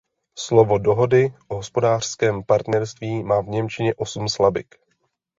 Slovo 0.37 0.77
dohody 0.77 1.33
o 1.47 1.55
hospodářském 1.55 2.43
partnerství 2.43 3.23
má 3.23 3.41
v 3.41 3.47
němčině 3.47 3.95
osm 3.95 4.29
slabik. 4.29 4.75